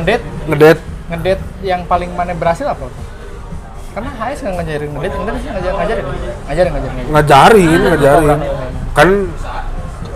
[0.00, 0.24] ngedate?
[0.48, 0.82] Ngedate.
[1.10, 2.88] Ngedate yang paling mana berhasil apa?
[3.90, 5.74] Karena HS nggak ngajarin ngedate enggak sih ngajarin.
[5.76, 7.06] Ngajarin ngajarin ngajarin, ngajarin.
[7.12, 7.80] ngajarin.
[7.86, 8.40] ngajarin
[8.90, 9.08] kan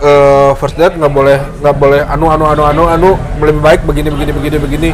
[0.03, 4.09] eh, first date nggak boleh nggak boleh anu anu anu anu anu lebih baik begini
[4.11, 4.89] begini begini begini.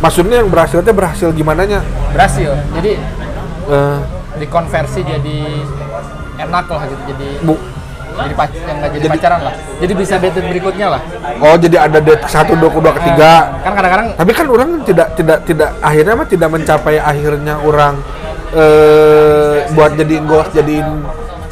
[0.00, 1.80] Maksudnya yang berhasil teh berhasil gimana nya
[2.16, 2.56] berhasil.
[2.72, 3.20] Jadi
[3.70, 3.98] Eh,
[4.42, 5.38] dikonversi jadi
[6.42, 7.54] enak lah gitu jadi bu
[8.20, 9.54] jadi pac yang nggak jadi, Jadi- pacaran lah.
[9.80, 11.00] Jadi bisa date berikutnya lah.
[11.40, 13.30] Oh jadi ada date satu dua kedua ketiga.
[13.64, 17.94] Kan kadang-kadang tapi kan orang tidak tidak tidak akhirnya mah tidak mencapai akhirnya orang
[18.50, 20.88] eh buat jadiin ghost jadiin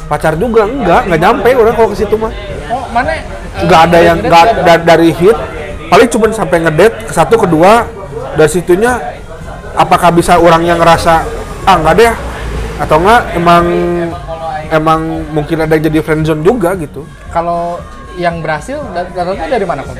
[0.05, 0.67] pacar juga.
[0.67, 2.31] Enggak enggak nyampe orang kalau ke situ mah.
[2.69, 3.11] Oh mana?
[3.15, 3.23] Eh,
[3.65, 5.37] nggak ada yang nggak nggak da- dari hit.
[5.89, 7.87] Paling cuma sampai ngedate ke satu kedua.
[8.37, 9.01] Dari situnya
[9.73, 11.25] apakah bisa orang yang ngerasa
[11.65, 12.13] ah nggak deh.
[12.79, 13.63] Atau enggak emang
[14.69, 17.05] emang mungkin ada yang jadi friendzone juga gitu.
[17.33, 17.81] Kalau
[18.17, 19.95] yang berhasil da- datangnya dari mana kok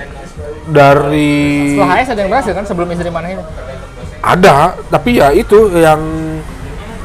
[0.70, 1.32] dari
[1.74, 3.44] setelah HS ada yang berhasil kan sebelum istri mana ini?
[4.20, 6.02] Ada tapi ya itu yang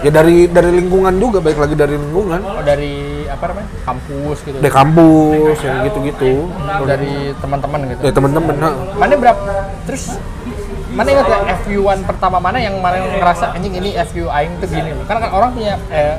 [0.05, 2.41] ya dari dari lingkungan juga baik lagi dari lingkungan.
[2.44, 3.69] Oh, dari apa namanya?
[3.89, 4.56] Kampus gitu.
[4.61, 6.33] Dari kampus yang gitu-gitu.
[6.84, 8.00] Dari teman-teman gitu.
[8.05, 8.74] Dari temen-temen nah.
[8.98, 9.41] mana berapa
[9.89, 10.19] terus
[10.94, 14.69] mana ingat ya FU1 pertama mana yang mana yang ngerasa anjing ini FU aing tuh
[14.70, 15.05] gini loh.
[15.08, 16.14] Karena kan orang punya eh,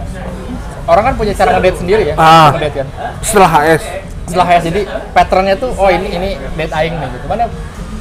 [0.86, 2.50] orang kan punya cara ngedate sendiri ya Ah.
[2.52, 2.88] ngedate kan?
[3.20, 3.84] Setelah HS
[4.26, 7.26] setelah HS jadi patternnya tuh oh ini ini date aing nih gitu.
[7.26, 7.46] Mana?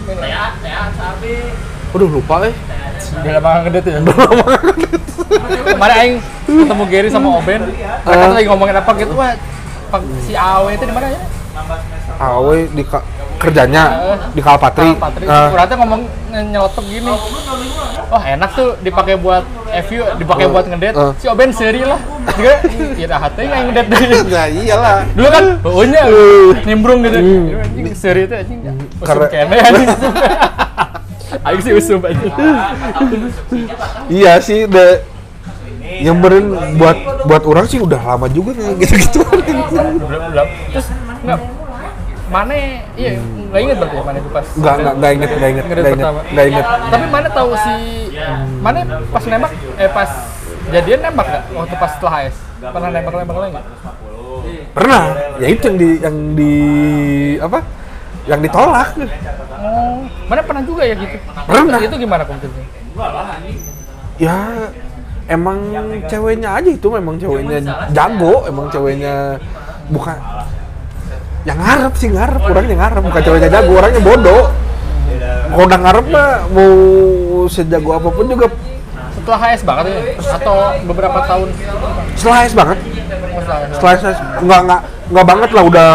[0.04, 0.30] Ini.
[1.90, 2.54] Aduh lupa eh.
[3.14, 4.00] Udah lama ngedate ya?
[5.66, 7.60] Kemarin aing ketemu Gary sama Oben.
[7.66, 8.26] Mereka Ah.
[8.26, 9.32] tuh lagi ngomongin apa gitu wah
[9.86, 11.20] Pak- si Awe itu di mana ya?
[12.16, 12.82] Awe di
[13.36, 13.84] kerjanya
[14.30, 14.90] di Kalpatri.
[14.96, 15.48] Patri Ah.
[15.48, 17.12] Kurata ngomong nge- nyelotok gini
[18.06, 19.44] wah enak tuh dipakai buat
[19.82, 21.12] FU dipakai buat ngedate Ah.
[21.14, 21.98] si Oben seri lah
[22.30, 22.54] juga
[22.94, 24.98] ya dah hati nggak ngedate deh ya iyalah.
[25.12, 26.50] dulu kan baunya Uh.
[26.62, 27.60] nimbrung gitu Hmm.
[27.60, 29.88] anjing seri itu anjing usum Karena- kene anjing
[31.44, 32.32] Aing sih usum anjing
[34.08, 35.02] Iya sih, the
[35.84, 39.20] yang beren buat buat orang sih udah lama juga nih gitu-gitu.
[39.20, 40.86] belum belum terus
[41.22, 41.38] nggak
[42.24, 42.54] mana
[42.96, 45.78] iya nggak inget berarti ya mana itu pas Enggak enggak enggak inget enggak inget enggak
[45.78, 46.64] inget pertama enggak inget.
[46.88, 47.74] tapi mana tahu si
[48.64, 48.78] mana
[49.12, 50.10] pas nembak eh pas
[50.72, 53.66] jadian nembak nggak waktu pas setelah HS pernah nembak nembak lagi nggak?
[54.74, 55.02] Pernah.
[55.38, 56.52] Ya itu yang di yang di
[57.38, 57.58] apa?
[58.26, 58.88] Yang ditolak.
[59.64, 59.96] Oh,
[60.28, 61.16] mana pernah juga ya gitu?
[61.46, 61.78] Pernah.
[61.80, 62.66] Itu gimana kompetisinya?
[64.18, 64.36] Ya
[65.30, 65.58] emang
[66.10, 67.58] ceweknya aja itu memang ceweknya
[67.94, 69.40] jago, emang ceweknya
[69.88, 70.16] bukan
[71.44, 74.44] yang ngarep sih ngarep, orangnya ngarep, bukan ceweknya jago, orangnya bodoh.
[75.54, 76.72] Kalau udah ngarep mah mau
[77.46, 78.48] sejago apa pun juga.
[79.14, 80.00] Setelah HS banget ya?
[80.36, 80.56] Atau
[80.88, 81.48] beberapa tahun?
[82.16, 82.78] Slice banget.
[83.36, 83.42] oh,
[83.76, 84.18] setelah HS?
[84.40, 84.80] Nggak nggak
[85.12, 85.90] nggak banget lah udah.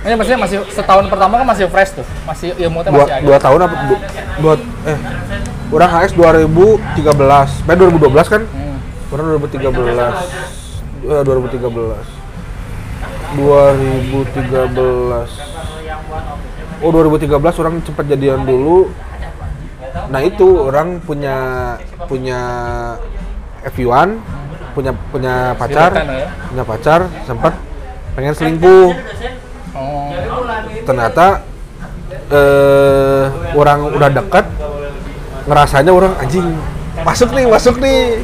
[0.00, 3.36] Ini maksudnya masih setahun pertama kan masih fresh tuh, masih ilmu teh dua, masih dua
[3.36, 3.44] ada.
[3.44, 3.74] tahun apa?
[3.84, 4.02] Du-
[4.40, 4.54] dua
[4.88, 4.98] eh.
[5.70, 8.42] Orang HS 2013 eh 2012 kan?
[8.42, 8.78] Hmm.
[9.14, 9.70] orang 2013
[11.06, 12.19] eh, 2013
[13.38, 15.60] 2013
[16.80, 18.88] oh 2013 orang cepat jadian dulu.
[20.10, 21.36] Nah itu orang punya
[22.08, 22.40] punya
[23.68, 24.08] F1
[24.70, 26.30] punya punya pacar ya.
[26.50, 27.52] punya pacar sempat
[28.14, 28.94] pengen selingkuh.
[29.70, 30.10] Oh,
[30.86, 31.42] ternyata
[32.30, 34.46] eh orang udah dekat
[35.46, 36.46] ngerasanya orang anjing
[37.02, 38.22] masuk nih masuk nih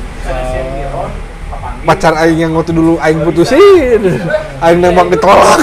[1.87, 4.03] pacar aing yang waktu dulu aing putusin
[4.61, 5.61] aing nembak ditolak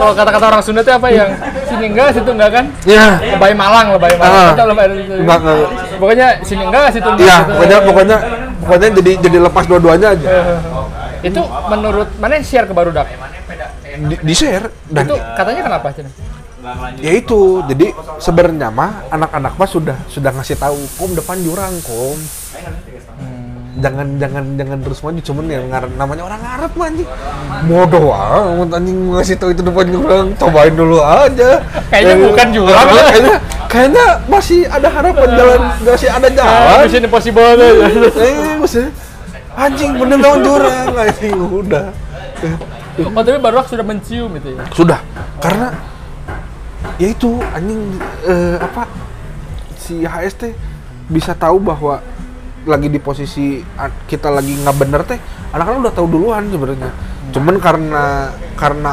[0.00, 1.28] kalau kata-kata orang Sunda itu apa yang
[1.68, 2.64] sini enggak, situ enggak kan?
[2.88, 4.56] ya Lebay Malang, lebay Malang.
[4.56, 5.58] Kita lebay enggak enggak
[6.00, 7.28] Pokoknya sini enggak, situ enggak.
[7.28, 7.50] ya gitu.
[7.52, 8.16] pokoknya pokoknya
[8.64, 10.28] pokoknya jadi jadi lepas dua-duanya aja
[11.20, 13.06] itu menurut mana yang share ke Barudak?
[14.00, 16.08] di, di share dan Itu katanya kenapa Cina?
[17.00, 22.16] ya itu jadi sebenarnya mah anak-anak mah sudah sudah ngasih tahu kom depan jurang kom
[23.78, 27.08] jangan jangan jangan terus maju cuman yang ngarep namanya orang mah anjing.
[27.64, 31.62] Bodoh amat anjing ngasih tahu itu depan jurang cobain dulu aja.
[31.86, 32.74] Kayaknya Eh, bukan jurang.
[32.74, 33.34] ah, kayaknya
[33.70, 37.58] kayaknya masih ada harapan jalan masih ada Ah, jalan Mission Impossible
[38.18, 38.90] eh maksudnya
[39.54, 41.86] anjing bener tahun jurang anjing udah.
[43.00, 44.66] Oh tapi Barudak sudah mencium itu ya?
[44.74, 44.98] sudah.
[45.38, 45.70] Karena
[46.98, 47.80] ya itu anjing
[48.26, 48.90] eh, apa
[49.78, 50.52] si HST
[51.06, 52.02] bisa tahu bahwa
[52.68, 53.64] lagi di posisi
[54.04, 55.16] kita lagi nggak bener teh
[55.54, 56.92] anak-anak udah tahu duluan sebenarnya.
[57.30, 58.04] Cuman karena
[58.58, 58.92] karena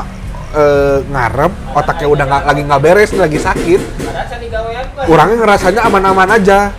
[0.56, 3.82] eh, ngarep otaknya udah nggak lagi nggak beres lagi sakit
[5.10, 6.72] orangnya ngerasanya aman-aman aja.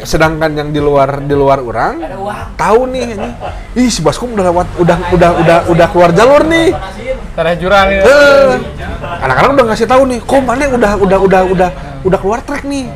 [0.00, 2.00] Sedangkan yang di luar di luar orang
[2.56, 3.30] tahu nih ini.
[3.76, 6.72] Ih si Baskom udah lewat udah udah udah udah keluar jalur nih.
[7.36, 8.02] Tanah jurang ya.
[8.04, 8.50] Eh,
[9.20, 11.70] anak-anak udah ngasih tahu nih kok mana udah udah udah udah
[12.00, 12.88] udah keluar track nih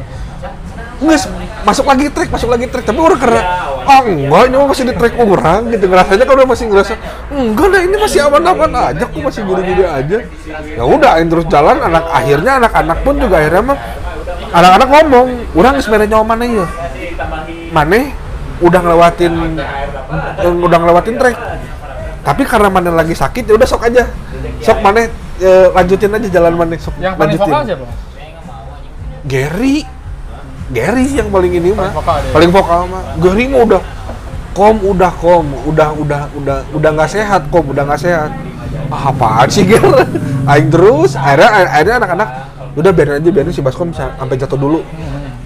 [1.05, 1.21] Nggak,
[1.69, 2.85] masuk lagi track, masuk lagi track.
[2.89, 3.43] Tapi orang karena,
[3.85, 5.85] ah enggak, ini masih di track orang gitu.
[5.93, 6.93] Ngerasanya kalau masih ngerasa,
[7.29, 10.19] enggak lah ini masih aman-aman aja, kok masih gini-gini aja.
[10.65, 13.79] Ya udah, terus jalan, anak akhirnya anak-anak pun juga akhirnya mah,
[14.57, 16.67] anak-anak ngomong, orang sebenarnya nyawa mana ya?
[17.69, 17.97] Mana
[18.65, 19.33] udah ngelewatin,
[20.41, 21.37] udah ngelewatin track.
[22.25, 24.09] Tapi karena mana lagi sakit, ya udah sok aja.
[24.65, 25.05] Sok mana
[25.45, 27.53] eh, lanjutin aja jalan mana sok Yang paling lanjutin.
[27.53, 27.87] vokal siapa?
[29.25, 29.77] Gary
[30.71, 32.33] Gary sih yang paling ini mah Paling vokal dia.
[32.33, 33.83] paling vokal mah Gary mah udah
[34.55, 38.31] kom udah kom udah udah udah udah nggak sehat kom udah nggak sehat.
[38.87, 39.83] Ah, apaan sih Ger
[40.51, 42.29] aing terus akhirnya akhirnya anak-anak
[42.75, 44.81] udah biarin aja biarin si Baskom sampai jatuh dulu.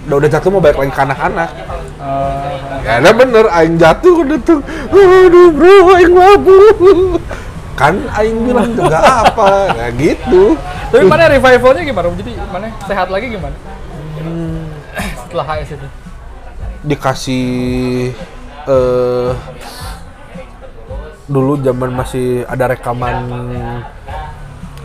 [0.05, 1.49] Udah udah jatuh mau balik lagi ke anak-anak.
[1.99, 2.53] Eh,
[2.85, 7.19] ya ada bener aing jatuh udah tuh aduh bro aing mabuk.
[7.73, 10.53] Kan aing bilang juga apa ya gitu.
[10.89, 12.07] Tapi mana revivalnya gimana?
[12.13, 12.67] Jadi mana?
[12.85, 13.57] Sehat lagi gimana?
[14.99, 15.87] Setelah HS itu.
[16.79, 17.47] dikasih
[18.63, 19.31] eh
[21.27, 23.17] dulu zaman masih ada rekaman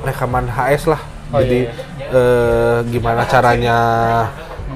[0.04, 1.00] rekaman HS lah.
[1.32, 3.78] Oh, jadi iya, eh, gimana caranya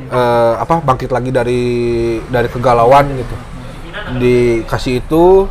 [0.08, 1.64] eh, apa bangkit lagi dari
[2.30, 3.36] dari kegalauan gitu.
[4.16, 5.50] Dikasih itu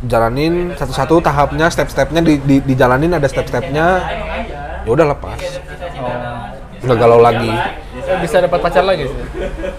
[0.00, 3.86] jalanin satu-satu tahapnya step-stepnya di, di- dijalanin ada step-stepnya.
[4.82, 5.38] Ya udah lepas.
[6.00, 6.40] Oh.
[6.80, 7.52] nggak galau lagi
[8.18, 9.18] Bisa dapat pacar lagi sih.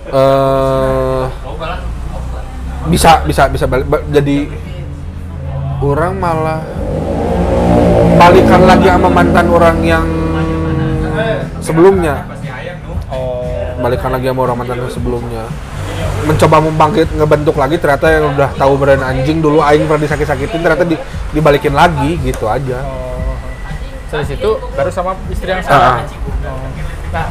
[0.07, 1.23] eh
[2.83, 4.49] bisa bisa bisa balik ba- jadi
[5.79, 6.65] orang malah
[8.17, 10.05] balikan lagi sama mantan orang yang
[11.59, 12.25] sebelumnya
[13.07, 13.43] Oh.
[13.77, 15.43] balikan lagi sama orang mantan yang sebelumnya
[16.21, 20.83] mencoba membangkit ngebentuk lagi ternyata yang udah tahu brand anjing dulu aing pernah disakit-sakitin ternyata
[20.83, 20.95] di,
[21.31, 23.09] dibalikin lagi gitu aja Oh.
[24.09, 26.01] Dari situ baru sama istri yang Ah.
[26.01, 26.03] sekarang.
[26.43, 26.67] Oh.
[27.11, 27.25] Nah,